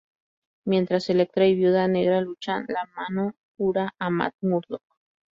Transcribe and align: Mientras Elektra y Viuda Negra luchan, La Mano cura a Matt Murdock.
Mientras 0.65 1.11
Elektra 1.11 1.45
y 1.45 1.53
Viuda 1.53 1.87
Negra 1.87 2.21
luchan, 2.21 2.65
La 2.69 2.85
Mano 2.95 3.35
cura 3.55 3.93
a 3.99 4.09
Matt 4.09 4.33
Murdock. 4.41 4.81